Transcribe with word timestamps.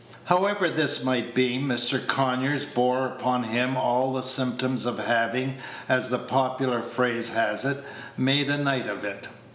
However 0.23 0.67
this 0.67 1.03
might 1.03 1.35
be, 1.35 1.59
Mr. 1.59 2.03
Conyers 2.07 2.65
bore 2.65 3.05
upon 3.05 3.43
him 3.43 3.77
all 3.77 4.11
the 4.13 4.23
symptoms 4.23 4.87
of 4.87 4.97
having, 4.97 5.59
as 5.87 6.09
the 6.09 6.17
popular 6.17 6.81
phrase 6.81 7.29
has 7.35 7.63
it, 7.65 7.83
made 8.17 8.49
a 8.49 8.57
night 8.57 8.87
of 8.87 9.03
it. 9.03 9.27